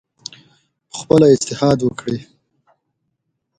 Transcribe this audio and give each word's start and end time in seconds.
پخپله 0.91 1.27
اجتهاد 1.33 1.79
وکړي 1.87 2.19